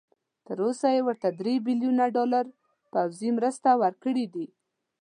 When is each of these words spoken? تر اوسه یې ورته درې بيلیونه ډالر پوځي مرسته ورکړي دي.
تر 0.47 0.57
اوسه 0.65 0.87
یې 0.95 1.01
ورته 1.07 1.27
درې 1.39 1.53
بيلیونه 1.65 2.05
ډالر 2.15 2.45
پوځي 2.93 3.29
مرسته 3.37 3.69
ورکړي 3.81 4.25
دي. 4.33 4.47